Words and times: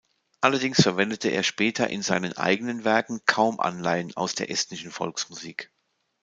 Allerdings 0.39 0.81
verwendete 0.81 1.29
er 1.29 1.43
später 1.43 1.87
in 1.91 2.01
seinen 2.01 2.35
eigenen 2.35 2.83
Werken 2.85 3.21
kaum 3.27 3.59
Anleihen 3.59 4.17
aus 4.17 4.33
der 4.33 4.49
estnischen 4.49 4.89
Volksmusik. 4.89 5.69